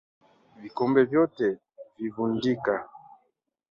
[0.61, 1.57] Vikombe vyote
[1.97, 2.89] vinvundika